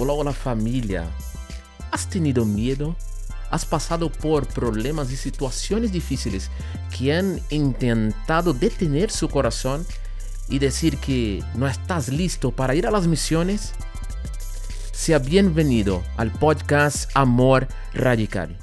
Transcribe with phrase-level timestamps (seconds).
[0.00, 1.10] Hola, hola familia.
[1.90, 2.94] ¿Has tenido miedo?
[3.50, 6.52] ¿Has pasado por problemas y situaciones difíciles
[6.96, 9.84] que han intentado detener su corazón
[10.48, 13.72] y decir que no estás listo para ir a las misiones?
[14.92, 18.56] Sea bienvenido al podcast Amor Radical.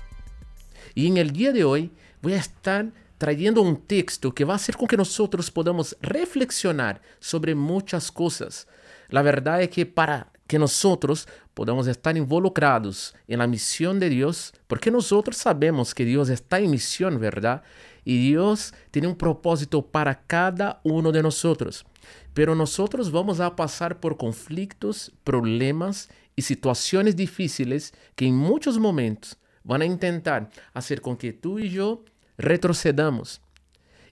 [0.94, 1.92] Y en el día de hoy
[2.22, 7.02] voy a estar trayendo un texto que va a hacer con que nosotros podamos reflexionar
[7.20, 8.70] sobre muchas cosas.
[9.10, 14.54] La verdad es que para que nosotros podamos estar involucrados en la misión de Dios,
[14.68, 17.64] porque nosotros sabemos que Dios está en misión, ¿verdad?
[18.04, 21.86] Y Dios tiene un propósito para cada uno de nosotros.
[22.34, 29.38] Pero nosotros vamos a pasar por conflictos, problemas y situaciones difíciles que en muchos momentos
[29.64, 32.04] van a intentar hacer con que tú y yo
[32.38, 33.42] retrocedamos.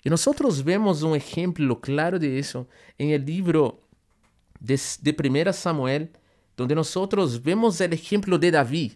[0.04, 3.82] Y nosotros vemos un ejemplo claro de eso en el libro
[4.60, 6.12] de, de 1 Samuel,
[6.56, 8.94] donde nosotros vemos el ejemplo de David.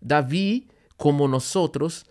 [0.00, 0.64] David,
[0.96, 2.06] como nosotros,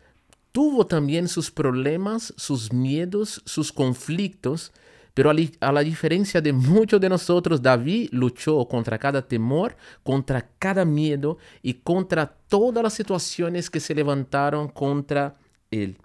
[0.51, 4.71] tuvo también sus problemas, sus miedos, sus conflictos,
[5.13, 10.85] pero a, la diferencia de muchos de nosotros, David luchó contra cada temor, contra cada
[10.85, 15.35] miedo y contra todas las situaciones que se levantaron contra
[15.69, 15.97] él.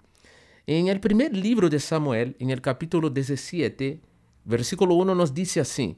[0.67, 3.99] En el primer libro de Samuel, en el capítulo 17,
[4.45, 5.97] versículo 1 nos dice así,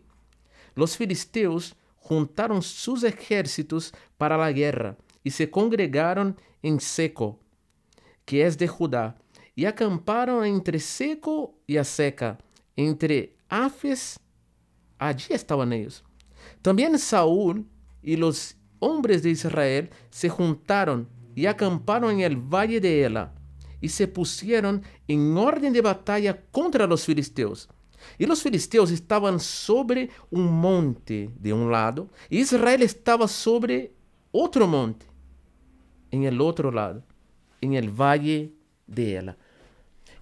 [0.75, 7.39] los filisteos juntaron sus ejércitos para la guerra y se congregaron en Seco,
[8.25, 9.17] que es de Judá,
[9.55, 12.39] y acamparon entre Seco y a Seca,
[12.75, 14.19] entre Afes,
[14.97, 16.03] allí estaban ellos.
[16.61, 17.67] También Saúl
[18.01, 23.33] y los hombres de Israel se juntaron y acamparon en el valle de Ela,
[23.79, 27.69] y se pusieron en orden de batalla contra los filisteos.
[28.17, 33.91] Y los filisteos estaban sobre un monte de un lado, y Israel estaba sobre
[34.31, 35.05] otro monte,
[36.11, 37.03] en el otro lado,
[37.61, 38.51] en el valle
[38.87, 39.37] de Ela.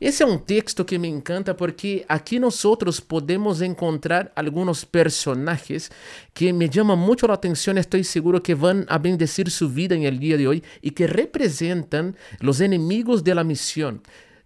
[0.01, 2.63] Esse é um texto que me encanta porque aqui nós
[3.05, 5.91] podemos encontrar alguns personagens
[6.33, 7.77] que me chamam muito a atenção.
[7.77, 11.05] Estou seguro que vão a bendecir sua vida em el dia de hoje e que
[11.05, 13.99] representam os inimigos da missão.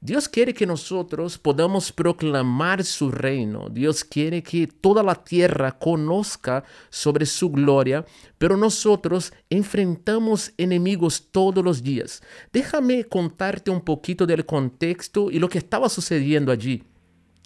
[0.05, 3.69] Dios quiere que nosotros podamos proclamar su reino.
[3.69, 8.05] Dios quiere que toda la tierra conozca sobre su gloria,
[8.37, 12.21] pero nosotros enfrentamos enemigos todos los días.
[12.51, 16.83] Déjame contarte un poquito del contexto y lo que estaba sucediendo allí.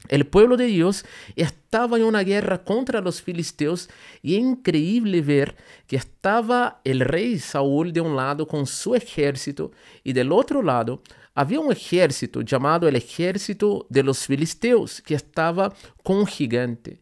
[0.09, 3.87] El pueblo de Dios estaba en una guerra contra los filisteos
[4.23, 9.71] y es increíble ver que estaba el rey Saúl de un lado con su ejército
[10.03, 11.03] y del otro lado
[11.39, 15.71] Havia um exército chamado o Exército de los Filisteus, que estava
[16.03, 16.99] com um gigante.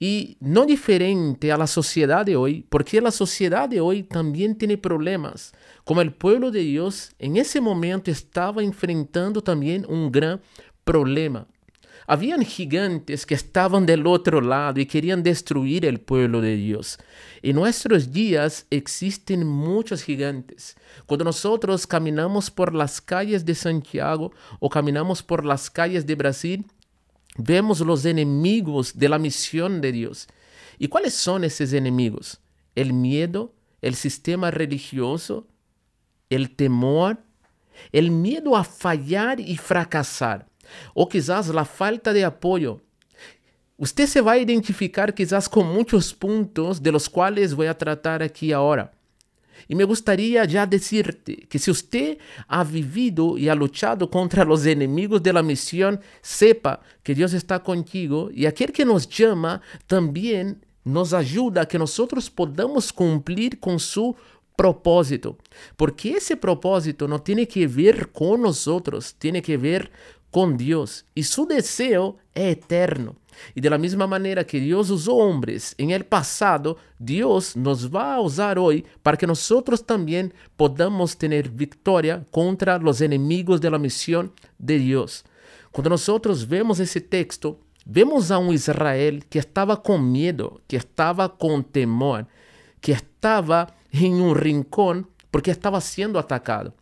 [0.00, 5.52] E não diferente la sociedade de hoje, porque a sociedade de hoje também tem problemas,
[5.84, 10.40] como o povo de Deus em esse momento estava enfrentando também um grande
[10.82, 11.46] problema.
[12.06, 16.98] Habían gigantes que estaban del otro lado y querían destruir el pueblo de Dios.
[17.42, 20.76] En nuestros días existen muchos gigantes.
[21.06, 26.66] Cuando nosotros caminamos por las calles de Santiago o caminamos por las calles de Brasil,
[27.36, 30.28] vemos los enemigos de la misión de Dios.
[30.78, 32.40] ¿Y cuáles son esos enemigos?
[32.74, 35.46] El miedo, el sistema religioso,
[36.28, 37.18] el temor,
[37.92, 40.48] el miedo a fallar y fracasar.
[40.94, 42.80] Ou quizás a falta de apoio.
[43.78, 48.92] Você se vai identificar quizás com muitos pontos de los quais vou tratar aqui agora.
[49.68, 54.66] E me gostaria já dizer-te que se você ha vivido e ha luchado contra os
[54.66, 60.56] enemigos de la misión, sepa que Deus está contigo e aquele que nos chama também
[60.84, 61.98] nos ajuda a que nós
[62.28, 64.14] podamos cumprir com su
[64.56, 65.36] propósito.
[65.76, 68.66] Porque esse propósito não tem que ver com nós
[69.18, 69.90] tem que ver
[70.34, 73.14] con Dios y su deseo es eterno.
[73.54, 78.16] Y de la misma manera que Dios usó hombres en el pasado, Dios nos va
[78.16, 83.78] a usar hoy para que nosotros también podamos tener victoria contra los enemigos de la
[83.78, 85.24] misión de Dios.
[85.70, 91.38] Cuando nosotros vemos ese texto, vemos a un Israel que estaba con miedo, que estaba
[91.38, 92.26] con temor,
[92.80, 96.74] que estaba en un rincón porque estaba siendo atacado.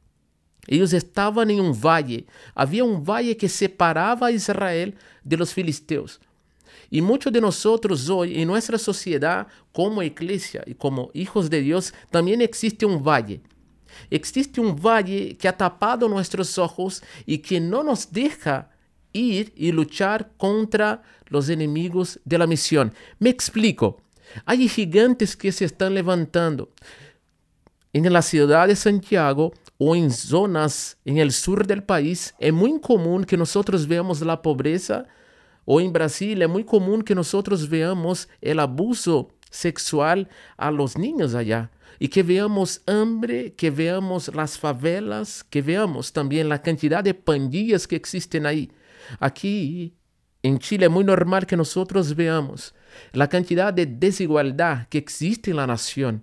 [0.69, 2.27] Eles estavam em um vale.
[2.55, 4.93] Havia um vale que separava Israel
[5.25, 6.21] de los filisteus.
[6.91, 11.93] E muitos de nós hoje, em nossa sociedade, como igreja e como hijos de Deus,
[12.11, 13.41] também existe um vale.
[14.11, 18.67] Existe um vale que ha tapado nossos olhos e que não nos deixa
[19.13, 21.01] ir e lutar contra
[21.31, 22.91] os inimigos da missão.
[23.21, 24.01] Me explico.
[24.47, 26.71] Hay gigantes que se están levantando.
[27.93, 29.53] En la ciudad de Santiago
[29.85, 34.41] o en zonas en el sur del país, es muy común que nosotros veamos la
[34.41, 35.07] pobreza,
[35.65, 41.35] o en Brasil es muy común que nosotros veamos el abuso sexual a los niños
[41.35, 47.15] allá y que veamos hambre, que veamos las favelas, que veamos también la cantidad de
[47.15, 48.71] pandillas que existen ahí.
[49.19, 49.97] Aquí
[50.45, 52.73] en Chile es muy normal que nosotros veamos
[53.13, 56.23] la cantidad de desigualdad que existe en la nación.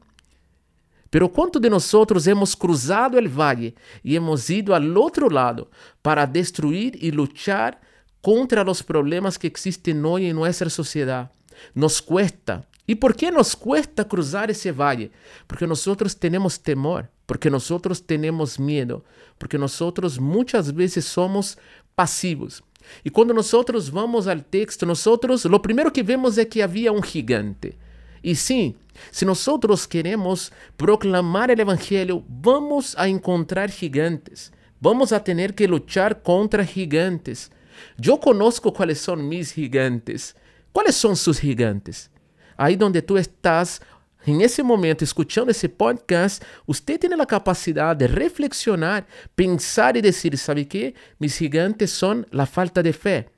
[1.09, 3.73] Pero ¿cuántos de nosotros hemos cruzado el valle
[4.03, 5.69] y hemos ido al otro lado
[6.01, 7.81] para destruir y luchar
[8.21, 11.31] contra los problemas que existen hoy en nuestra sociedad?
[11.73, 12.65] Nos cuesta.
[12.85, 15.11] ¿Y por qué nos cuesta cruzar ese valle?
[15.45, 19.03] Porque nosotros tenemos temor, porque nosotros tenemos miedo,
[19.37, 21.57] porque nosotros muchas veces somos
[21.93, 22.63] pasivos.
[23.03, 27.03] Y cuando nosotros vamos al texto, nosotros lo primero que vemos es que había un
[27.03, 27.77] gigante.
[28.21, 28.75] Y sí,
[29.11, 34.51] si nosotros queremos proclamar el Evangelio, vamos a encontrar gigantes.
[34.79, 37.51] Vamos a tener que luchar contra gigantes.
[37.97, 40.35] Yo conozco cuáles son mis gigantes.
[40.71, 42.09] ¿Cuáles son sus gigantes?
[42.55, 43.81] Ahí donde tú estás
[44.25, 50.37] en ese momento, escuchando ese podcast, usted tiene la capacidad de reflexionar, pensar y decir,
[50.37, 50.93] ¿sabe qué?
[51.19, 53.29] Mis gigantes son la falta de fe.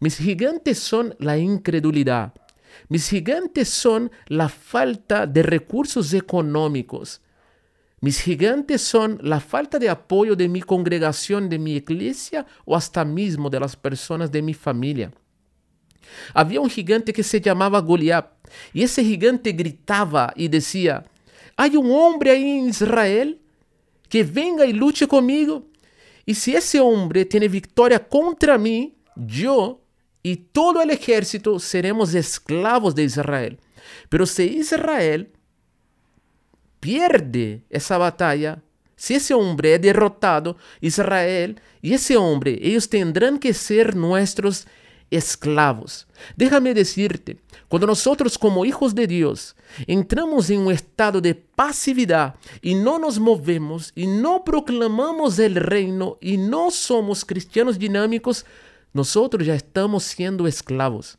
[0.00, 2.34] Mis gigantes son la incredulidad.
[2.88, 7.20] Mis gigantes son la falta de recursos económicos.
[8.00, 13.04] Mis gigantes son la falta de apoyo de mi congregación, de mi iglesia o hasta
[13.04, 15.12] mismo de las personas de mi familia.
[16.34, 18.26] Había un gigante que se llamaba Goliat
[18.72, 21.04] y ese gigante gritaba y decía,
[21.56, 23.40] hay un hombre ahí en Israel
[24.08, 25.66] que venga y luche conmigo.
[26.24, 29.80] Y si ese hombre tiene victoria contra mí, yo
[30.26, 33.60] y todo el ejército seremos esclavos de Israel.
[34.08, 35.30] Pero si Israel
[36.80, 38.60] pierde esa batalla,
[38.96, 44.66] si ese hombre es derrotado, Israel y ese hombre, ellos tendrán que ser nuestros
[45.12, 46.08] esclavos.
[46.34, 47.38] Déjame decirte,
[47.68, 49.54] cuando nosotros como hijos de Dios
[49.86, 56.18] entramos en un estado de pasividad y no nos movemos y no proclamamos el reino
[56.20, 58.44] y no somos cristianos dinámicos,
[58.96, 61.18] nosotros ya estamos siendo esclavos.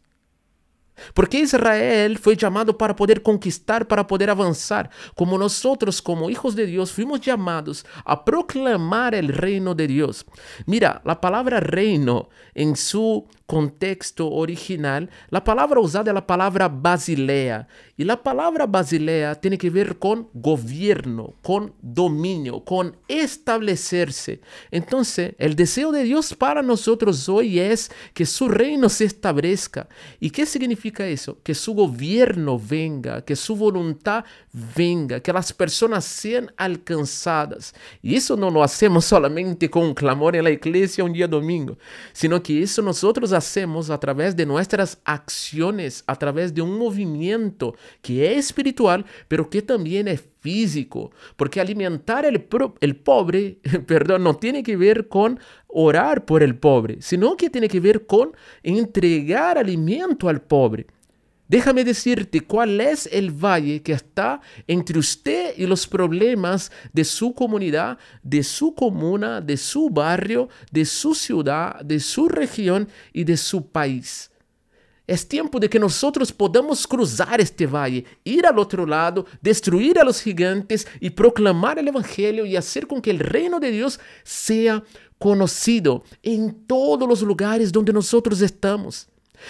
[1.13, 6.65] Porque Israel fue llamado para poder conquistar, para poder avanzar, como nosotros como hijos de
[6.65, 10.25] Dios fuimos llamados a proclamar el reino de Dios.
[10.65, 17.67] Mira, la palabra reino en su contexto original, la palabra usada es la palabra basilea.
[17.95, 24.41] Y la palabra basilea tiene que ver con gobierno, con dominio, con establecerse.
[24.69, 29.87] Entonces, el deseo de Dios para nosotros hoy es que su reino se establezca.
[30.19, 31.37] ¿Y qué significa eso?
[31.41, 34.25] Que su gobierno venga, que su voluntad
[34.75, 37.73] venga, que las personas sean alcanzadas.
[38.03, 41.77] Y eso no lo hacemos solamente con un clamor en la iglesia un día domingo,
[42.11, 47.75] sino que eso nosotros hacemos a través de nuestras acciones, a través de un movimiento
[48.01, 52.47] que es espiritual, pero que también es físico, porque alimentar el,
[52.81, 57.67] el pobre, perdón, no tiene que ver con orar por el pobre, sino que tiene
[57.67, 58.31] que ver con
[58.63, 60.87] entregar alimento al pobre.
[61.47, 67.33] Déjame decirte cuál es el valle que está entre usted y los problemas de su
[67.33, 73.37] comunidad, de su comuna, de su barrio, de su ciudad, de su región y de
[73.37, 74.29] su país.
[75.07, 80.03] Es tiempo de que nosotros podamos cruzar este valle, ir al otro lado, destruir a
[80.03, 84.83] los gigantes y proclamar el Evangelio y hacer con que el reino de Dios sea
[85.17, 89.07] conocido en todos los lugares donde nosotros estamos.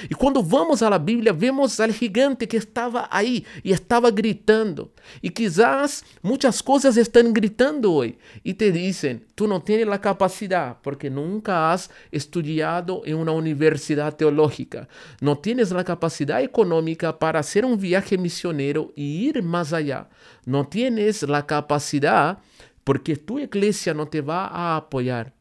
[0.09, 4.91] E quando vamos à Bíblia, vemos al gigante que estava aí e estava gritando.
[5.21, 10.77] E quizás muitas coisas estão gritando hoje e te dizem: tu não tens a capacidade
[10.83, 14.87] porque nunca has estudado em uma universidade teológica.
[15.21, 20.07] Não tens a capacidade econômica para fazer um viaje missioneiro e ir mais allá.
[20.45, 22.37] Não tens a capacidade
[22.83, 25.36] porque tu igreja não te vai a apoiar.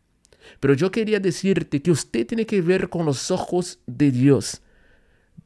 [0.60, 4.60] Pero yo quería decirte que usted tiene que ver con los ojos de Dios.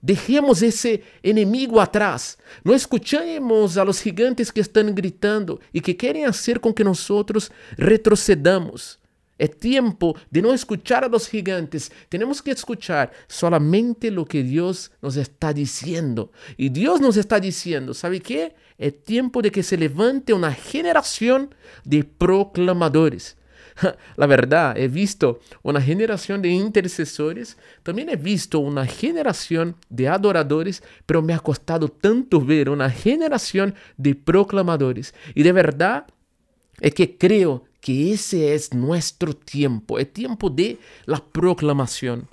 [0.02, 2.38] Dejemos ese enemigo atrás.
[2.64, 7.52] No escuchemos a los gigantes que están gritando y que quieren hacer con que nosotros
[7.76, 8.98] retrocedamos.
[9.36, 11.90] Es tiempo de no escuchar a los gigantes.
[12.10, 16.30] Tenemos que escuchar solamente lo que Dios nos está diciendo.
[16.58, 18.54] Y Dios nos está diciendo, ¿sabe qué?
[18.76, 21.54] Es tiempo de que se levante una generación
[21.84, 23.36] de proclamadores
[24.16, 30.82] La verdad, he visto una generación de intercesores, también he visto una generación de adoradores,
[31.06, 35.14] pero me ha costado tanto ver una generación de proclamadores.
[35.34, 36.06] Y de verdad
[36.80, 42.28] es que creo que ese es nuestro tiempo, el tiempo de la proclamación.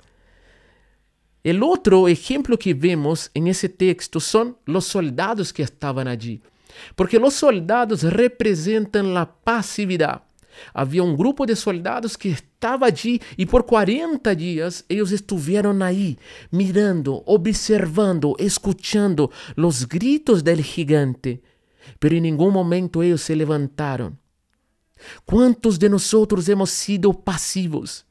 [1.42, 6.42] El otro ejemplo que vemos en ese texto son los soldados que estaban allí,
[6.94, 10.27] porque los soldados representan la pasividad.
[10.72, 16.16] Havia um grupo de soldados que estava ali e por 40 dias eles estiveram aí,
[16.50, 21.40] mirando, observando, escutando os gritos del gigante,
[21.98, 24.16] pero em nenhum momento eles se levantaram.
[25.24, 26.12] Quantos de nós
[26.48, 28.04] hemos sido passivos?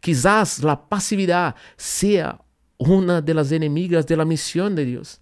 [0.00, 2.38] Quizás a passividade seja
[2.78, 5.20] uma das enemigas da missão de Deus.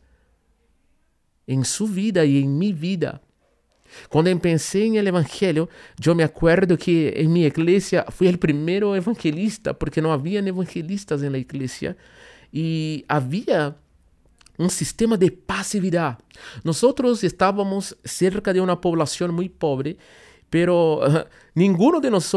[1.46, 3.20] Em sua vida e em minha vida.
[4.08, 5.68] Quando eu pensei em evangelho,
[6.04, 11.22] eu me acuerdo que em minha igreja fui o primeiro evangelista, porque não havia evangelistas
[11.22, 11.96] na igreja
[12.52, 13.74] e havia
[14.58, 16.18] um sistema de passividade.
[16.64, 16.82] Nós
[17.22, 19.96] estávamos cerca de uma população muito pobre,
[20.50, 21.00] pero
[21.54, 22.32] ninguno de nós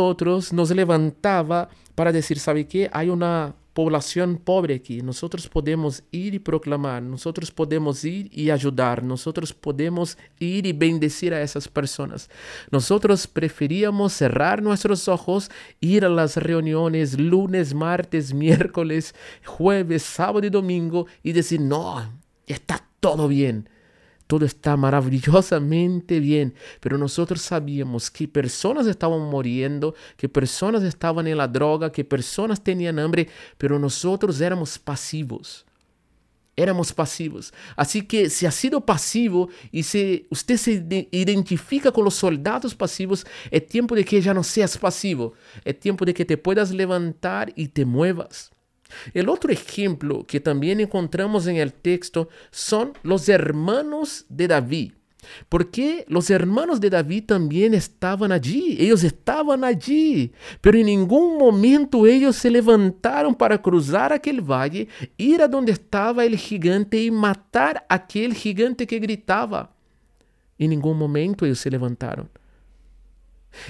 [0.52, 5.02] nos levantava para dizer, sabe que há uma población pobre aquí.
[5.02, 11.34] Nosotros podemos ir y proclamar, nosotros podemos ir y ayudar, nosotros podemos ir y bendecir
[11.34, 12.30] a esas personas.
[12.70, 20.52] Nosotros preferíamos cerrar nuestros ojos, ir a las reuniones lunes, martes, miércoles, jueves, sábado y
[20.52, 22.08] domingo y decir, no,
[22.46, 23.68] está todo bien
[24.32, 31.38] todo está maravillosamente bien, pero nosotros sabíamos que personas estaban muriendo, que personas estaban en
[31.38, 35.66] la droga, que personas tenían hambre, pero nosotros éramos pasivos.
[36.56, 37.54] Éramos pasivos.
[37.76, 43.28] Así que si ha sido pasivo y si usted se identifica con los soldados pasivos,
[43.50, 45.34] es tiempo de que ya no seas pasivo.
[45.66, 48.50] Es tiempo de que te puedas levantar y te muevas.
[49.14, 54.92] El otro ejemplo que también encontramos en el texto son los hermanos de David.
[55.50, 60.32] Porque los hermanos de David también estaban allí, ellos estaban allí,
[60.62, 66.26] pero en ningún momento ellos se levantaron para cruzar aquel valle, ir a donde estaba
[66.26, 69.72] el gigante y matar aquel gigante que gritaba.
[70.58, 72.30] En ningún momento ellos se levantaron.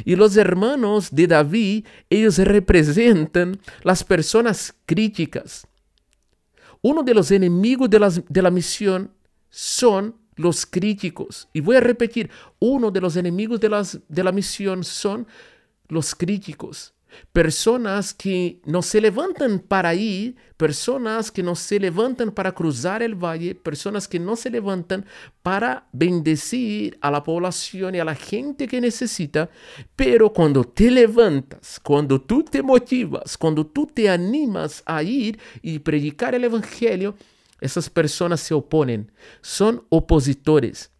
[0.05, 5.67] Y los hermanos de David, ellos representan las personas críticas.
[6.81, 9.11] Uno de los enemigos de, de la misión
[9.49, 11.47] son los críticos.
[11.53, 15.27] Y voy a repetir, uno de los enemigos de, las, de la misión son
[15.87, 16.93] los críticos.
[17.33, 23.15] Personas que no se levantan para ir, personas que no se levantan para cruzar el
[23.15, 25.05] valle, personas que no se levantan
[25.41, 29.49] para bendecir a la población y a la gente que necesita,
[29.95, 35.79] pero cuando te levantas, cuando tú te motivas, cuando tú te animas a ir y
[35.79, 37.15] predicar el Evangelio,
[37.59, 40.91] esas personas se oponen, son opositores.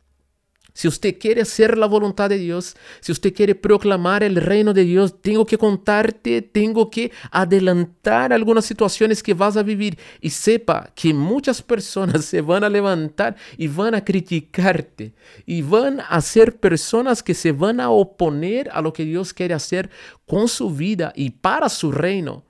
[0.74, 4.84] Si usted quiere hacer la voluntad de Dios, si usted quiere proclamar el reino de
[4.84, 10.90] Dios, tengo que contarte, tengo que adelantar algunas situaciones que vas a vivir y sepa
[10.96, 15.13] que muchas personas se van a levantar y van a criticarte
[15.46, 19.54] y van a ser personas que se van a oponer a lo que Dios quiere
[19.54, 19.90] hacer
[20.25, 22.46] con su vida y para su reino.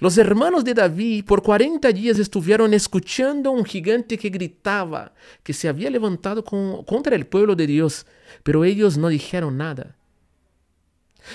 [0.00, 5.52] Los hermanos de David por 40 días estuvieron escuchando a un gigante que gritaba, que
[5.52, 8.06] se había levantado contra el pueblo de Dios,
[8.42, 9.96] pero ellos no dijeron nada.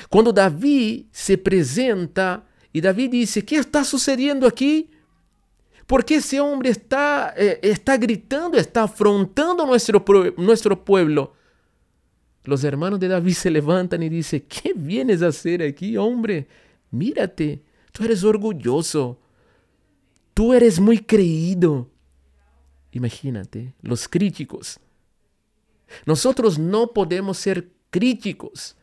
[0.10, 4.90] Cuando David se presenta y David dice, ¿qué está sucediendo aquí?
[5.86, 10.04] ¿Por qué ese hombre está, eh, está gritando, está afrontando nuestro,
[10.38, 11.34] nuestro pueblo?
[12.46, 16.48] Los hermanos de David se levantan y dicen, ¿qué vienes a hacer aquí, hombre?
[16.92, 17.62] Mírate,
[17.94, 19.20] Tú eres orgulloso.
[20.34, 21.90] Tú eres muy creído.
[22.92, 24.80] Imagínate, los críticos.
[26.06, 28.76] Nosotros no podemos ser críticos.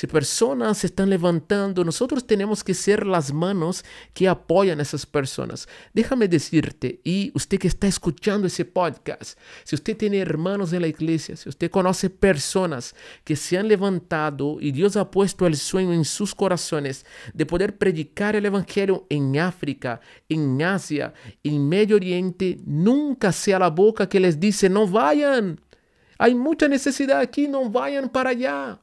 [0.00, 5.04] Si personas se están levantando, nosotros tenemos que ser las manos que apoyan a esas
[5.04, 5.68] personas.
[5.92, 10.88] Déjame decirte, y usted que está escuchando ese podcast, si usted tiene hermanos en la
[10.88, 15.92] iglesia, si usted conoce personas que se han levantado y Dios ha puesto el sueño
[15.92, 17.04] en sus corazones
[17.34, 21.12] de poder predicar el Evangelio en África, en Asia,
[21.44, 25.60] en Medio Oriente, nunca sea la boca que les dice, no vayan.
[26.16, 28.80] Hay mucha necesidad aquí, no vayan para allá.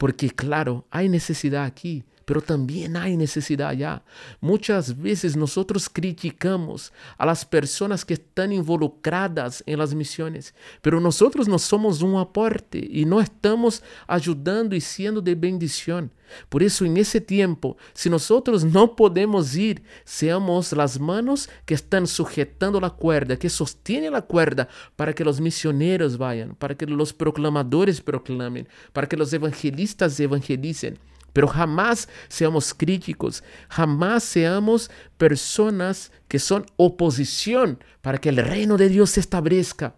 [0.00, 4.04] Porque claro, hay necesidad aquí, pero también hay necesidad allá.
[4.40, 11.48] Muchas veces nosotros criticamos a las personas que están involucradas en las misiones, pero nosotros
[11.48, 16.12] no somos un aporte y no estamos ayudando y siendo de bendición.
[16.48, 22.06] Por eso en ese tiempo, si nosotros no podemos ir, seamos las manos que están
[22.06, 27.12] sujetando la cuerda, que sostienen la cuerda para que los misioneros vayan, para que los
[27.12, 30.96] proclamadores proclamen, para que los evangelistas evangelicen.
[31.32, 38.88] Pero jamás seamos críticos, jamás seamos personas que son oposición para que el reino de
[38.88, 39.94] Dios se establezca.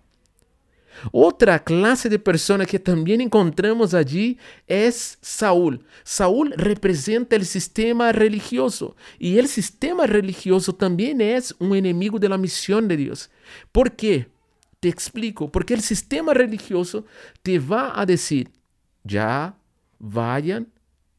[1.10, 5.84] Otra clase de persona que también encontramos allí es Saúl.
[6.04, 12.38] Saúl representa el sistema religioso y el sistema religioso también es un enemigo de la
[12.38, 13.30] misión de Dios.
[13.72, 14.28] ¿Por qué?
[14.80, 15.50] Te explico.
[15.50, 17.04] Porque el sistema religioso
[17.42, 18.50] te va a decir,
[19.02, 19.56] ya
[19.98, 20.68] vayan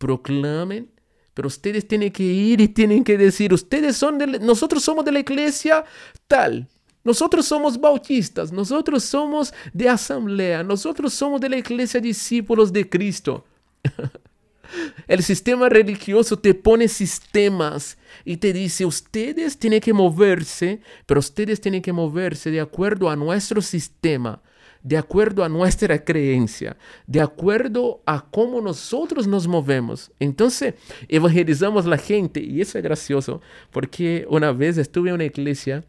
[0.04, 0.92] proclamen,
[1.34, 5.14] pero ustedes tienen que ir y tienen que decir, ustedes son de, nosotros somos de
[5.14, 5.86] la iglesia
[6.28, 6.68] tal,
[7.06, 13.46] nosotros somos bautistas, nosotros somos de asamblea, nosotros somos de la iglesia discípulos de Cristo.
[15.08, 21.62] El sistema religioso te pone sistemas y te dice, ustedes tienen que moverse, pero ustedes
[21.62, 24.42] tienen que moverse de acuerdo a nuestro sistema
[24.84, 26.76] de acuerdo a nuestra creencia,
[27.08, 30.12] de acuerdo a cómo nosotros nos movemos.
[30.20, 30.76] Entonces,
[31.08, 35.84] evangelizamos la gente y eso es gracioso, porque una vez estuve en una iglesia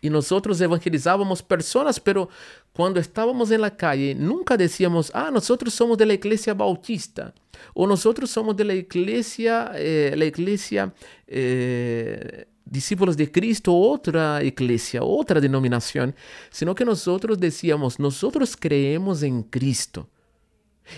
[0.00, 2.28] y nosotros evangelizábamos personas, pero
[2.72, 7.34] cuando estábamos en la calle nunca decíamos, ah, nosotros somos de la iglesia bautista
[7.74, 10.92] o nosotros somos de la iglesia, eh, la iglesia
[11.26, 16.14] eh, discípulos de Cristo, otra iglesia, otra denominación,
[16.50, 20.08] sino que nosotros decíamos, nosotros creemos en Cristo.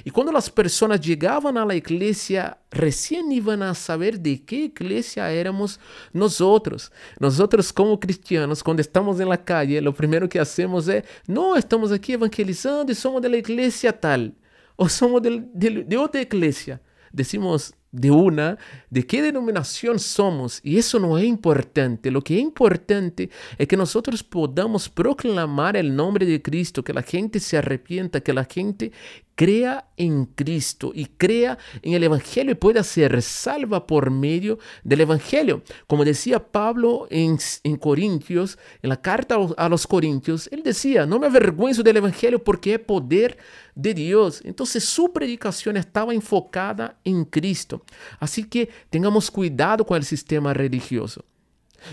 [0.04, 5.30] Y cuando las personas llegaban a la iglesia, recién iban a saber de qué iglesia
[5.30, 5.80] éramos
[6.12, 6.92] nosotros.
[7.18, 11.90] Nosotros como cristianos, cuando estamos en la calle, lo primero que hacemos es, no, estamos
[11.90, 14.34] aquí evangelizando y somos de la iglesia tal,
[14.76, 16.80] o somos de, de, de otra iglesia.
[17.10, 18.58] Decimos, de una,
[18.90, 20.60] de qué denominación somos.
[20.62, 22.10] Y eso no es importante.
[22.10, 27.02] Lo que es importante es que nosotros podamos proclamar el nombre de Cristo, que la
[27.02, 28.92] gente se arrepienta, que la gente
[29.38, 35.02] crea en Cristo y crea en el Evangelio y pueda ser salva por medio del
[35.02, 35.62] Evangelio.
[35.86, 41.20] Como decía Pablo en, en Corintios, en la carta a los Corintios, él decía, no
[41.20, 43.38] me avergüenzo del Evangelio porque es poder
[43.76, 44.42] de Dios.
[44.44, 47.84] Entonces su predicación estaba enfocada en Cristo.
[48.18, 51.24] Así que tengamos cuidado con el sistema religioso.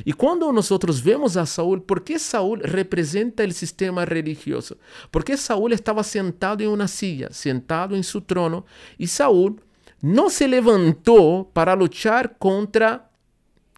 [0.03, 4.77] Y cuando nosotros vemos a Saúl, ¿por qué Saúl representa el sistema religioso?
[5.11, 8.65] Porque Saúl estaba sentado en una silla, sentado en su trono,
[8.97, 9.61] y Saúl
[10.01, 13.11] no se levantó para luchar contra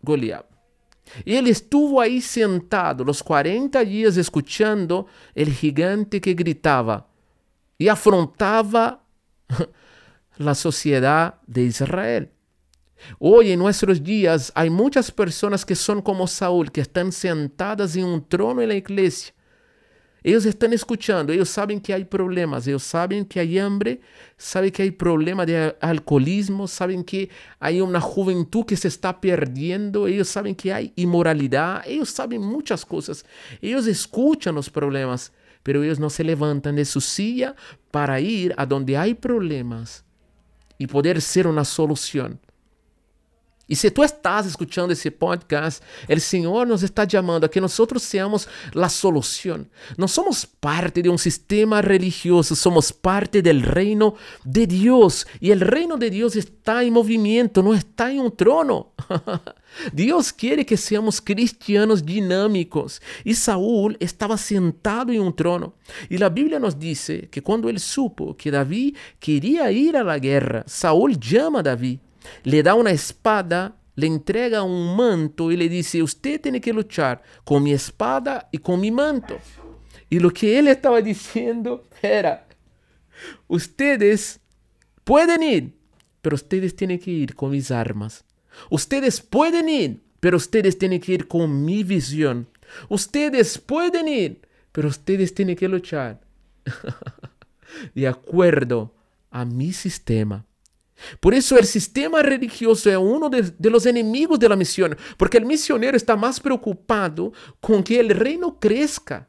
[0.02, 0.46] Goliat.
[1.26, 7.08] Él estuvo ahí sentado los 40 días escuchando el gigante que gritaba
[7.78, 9.04] y afrontaba
[10.38, 12.32] la sociedad de Israel.
[13.20, 18.06] Hoy en nuestros días hay muchas personas que son como Saúl, que están sentadas en
[18.06, 19.34] un trono en la iglesia.
[20.24, 24.02] Ellos están escuchando, ellos saben que hay problemas, ellos saben que hay hambre,
[24.36, 27.30] saben que hay problema de alcoholismo, saben que
[27.60, 32.84] hay una juventud que se está perdiendo, ellos saben que hay inmoralidad, ellos saben muchas
[32.84, 33.26] cosas.
[33.62, 35.32] Ellos escuchan los problemas,
[35.64, 37.56] pero ellos no se levantan de su silla
[37.92, 38.68] para ir a
[39.00, 40.04] hay problemas
[40.78, 42.40] y poder ser una solución.
[43.70, 47.78] E se tu estás escutando esse podcast, o Senhor nos está chamando a que nós
[48.00, 49.66] seamos a solução.
[49.98, 55.26] Não somos parte de um sistema religioso, somos parte do reino de Deus.
[55.42, 58.88] E o reino de Deus está em movimento, não está em um trono.
[59.94, 63.02] Deus quer que seamos cristianos dinâmicos.
[63.26, 65.74] E Saúl estava sentado em um trono.
[66.10, 70.64] E a Bíblia nos diz que quando ele supo que Davi queria ir à guerra,
[70.66, 72.00] Saúl chama Davi
[72.44, 77.22] le da una espada, le entrega un manto y le dice, usted tiene que luchar
[77.44, 79.38] con mi espada y con mi manto.
[80.10, 82.48] Y lo que él estaba diciendo era,
[83.48, 84.40] ustedes
[85.04, 85.74] pueden ir,
[86.22, 88.24] pero ustedes tienen que ir con mis armas.
[88.70, 92.48] Ustedes pueden ir, pero ustedes tienen que ir con mi visión.
[92.90, 96.22] Ustedes pueden ir, pero ustedes tienen que luchar
[97.96, 98.94] de acuerdo
[99.32, 100.46] a mi sistema.
[101.20, 105.46] Por eso el sistema religioso es uno de, los enemigos de la misión, porque el
[105.46, 109.28] misionero está más preocupado con que el reino crezca.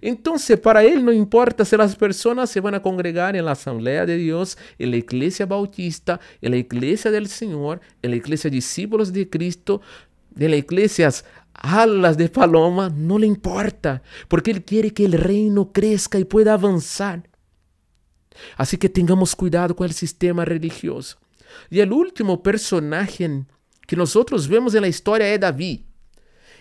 [0.00, 4.06] Entonces, para él no importa si las personas se van a congregar en la Asamblea
[4.06, 9.12] de Dios, en la Iglesia Bautista, en la Iglesia del Señor, en la Iglesia Discípulos
[9.12, 9.82] de Cristo,
[10.38, 11.10] en la Iglesia
[11.52, 16.54] Alas de Paloma, no le importa, porque él quiere que el reino crezca y pueda
[16.54, 17.28] avanzar.
[18.56, 21.18] Así que tengamos cuidado con el sistema religioso.
[21.70, 23.44] Y el último personaje
[23.86, 25.80] que nosotros vemos en la historia es David.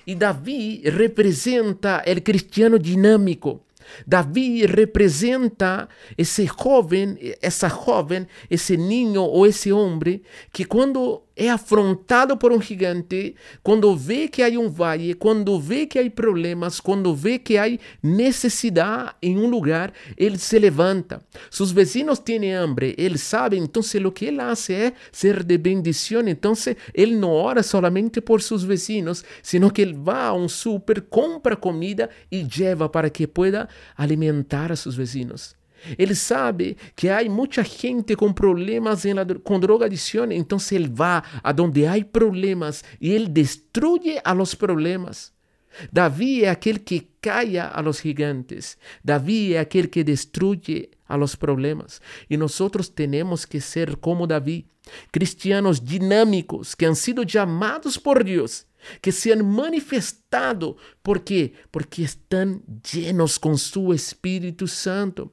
[0.05, 3.65] Y David representa el cristiano dinámico.
[4.05, 12.35] David representa ese joven, esa joven, ese niño o ese hombre que cuando é afrontado
[12.35, 17.15] por um gigante, quando vê que há um vale, quando vê que há problemas, quando
[17.15, 17.65] vê que há
[18.01, 21.21] necessidade em um lugar, ele se levanta.
[21.49, 26.01] Seus vecinos têm hambre, ele sabe, então o que ele faz é ser de bendição.
[26.27, 26.53] Então
[26.93, 31.55] ele não ora solamente por seus vecinos, sino que ele vai a um super, compra
[31.55, 35.60] comida e leva para que pueda alimentar a seus vecinos.
[35.97, 41.85] Ele sabe que há muita gente com problemas la, com drogadição, então ele vai aonde
[41.85, 45.31] há problemas e ele destrui a los problemas.
[45.91, 48.77] Davi é aquele que calla a los gigantes.
[49.03, 52.01] Davi é aquele que destrui a los problemas.
[52.29, 52.59] E nós
[52.93, 54.67] temos que ser como Davi,
[55.11, 58.65] cristianos dinâmicos que han sido chamados por Deus
[59.01, 60.77] que se han manifestado.
[61.01, 61.53] ¿Por quê?
[61.71, 65.31] Porque estão llenos com su Espírito Santo.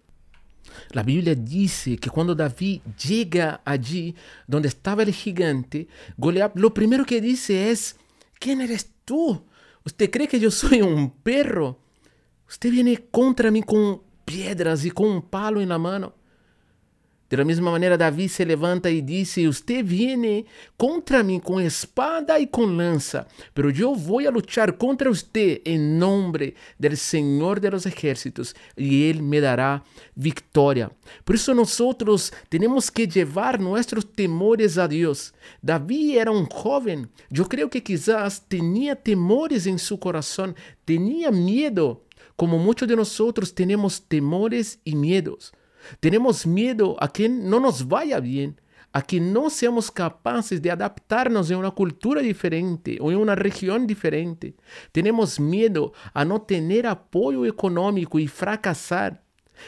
[0.90, 4.14] La Biblia dice que cuando David llega allí
[4.46, 7.96] donde estaba el gigante, Goliat lo primero que dice es,
[8.38, 9.44] ¿quién eres tú?
[9.84, 11.78] ¿Usted cree que yo soy un perro?
[12.48, 16.14] Usted viene contra mí con piedras y con un palo en la mano.
[17.28, 20.46] De la misma manera, David se levanta y dice, usted viene
[20.78, 25.98] contra mí con espada y con lanza, pero yo voy a luchar contra usted en
[25.98, 30.90] nombre del Señor de los ejércitos y Él me dará victoria.
[31.24, 35.34] Por eso nosotros tenemos que llevar nuestros temores a Dios.
[35.60, 42.04] David era un joven, yo creo que quizás tenía temores en su corazón, tenía miedo,
[42.36, 45.52] como muchos de nosotros tenemos temores y miedos.
[46.00, 48.60] Tenemos miedo a que no nos vaya bien,
[48.92, 53.86] a que no seamos capaces de adaptarnos en una cultura diferente o en una región
[53.86, 54.54] diferente.
[54.92, 59.22] Tenemos miedo a no tener apoyo económico y fracasar.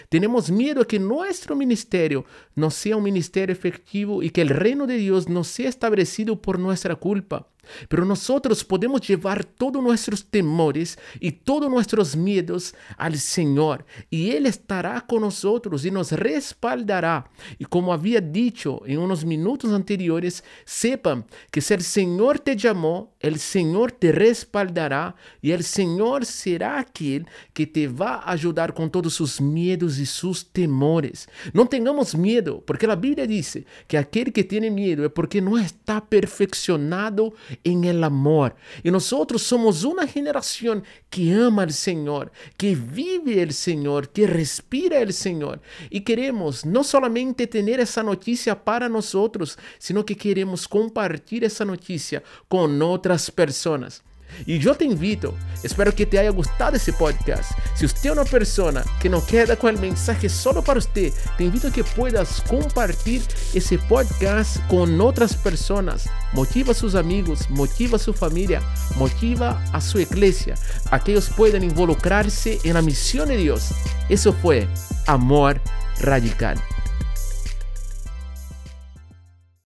[0.09, 4.87] Tenemos miedo a que nuestro ministerio no sea un ministerio efectivo y que el reino
[4.87, 7.49] de Dios no sea establecido por nuestra culpa.
[7.89, 14.47] Pero nosotros podemos llevar todos nuestros temores y todos nuestros miedos al Señor y Él
[14.47, 17.31] estará con nosotros y nos respaldará.
[17.59, 23.15] Y como había dicho en unos minutos anteriores, sepan que si el Señor te llamó,
[23.21, 28.91] el Señor te respaldará y el Señor será aquel que te va a ayudar con
[28.91, 31.29] todos sus miedos y sus temores.
[31.53, 35.59] No tengamos miedo, porque la Biblia dice que aquel que tiene miedo es porque no
[35.59, 37.33] está perfeccionado
[37.65, 38.55] en el amor.
[38.83, 44.99] Y nosotros somos una generación que ama al Señor, que vive el Señor, que respira
[44.99, 45.61] el Señor.
[45.89, 52.23] Y queremos no solamente tener esa noticia para nosotros, sino que queremos compartir esa noticia
[52.49, 54.03] con otras personas.
[54.47, 57.53] Y yo te invito, espero que te haya gustado ese podcast.
[57.75, 61.45] Si usted es una persona que no queda con el mensaje solo para usted, te
[61.45, 63.23] invito a que puedas compartir
[63.55, 66.09] ese podcast con otras personas.
[66.33, 68.63] Motiva a sus amigos, motiva a su familia,
[68.97, 70.55] motiva a su iglesia,
[70.91, 73.71] a que ellos puedan involucrarse en la misión de Dios.
[74.09, 74.69] Eso fue
[75.07, 75.61] amor
[76.01, 76.61] radical.